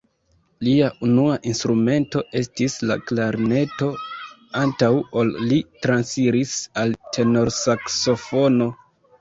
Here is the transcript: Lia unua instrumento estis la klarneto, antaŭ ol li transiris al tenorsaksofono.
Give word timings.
Lia 0.67 0.85
unua 1.07 1.33
instrumento 1.49 2.23
estis 2.39 2.77
la 2.91 2.97
klarneto, 3.11 3.89
antaŭ 4.63 4.91
ol 5.21 5.31
li 5.53 5.61
transiris 5.87 6.57
al 6.85 6.97
tenorsaksofono. 7.19 8.73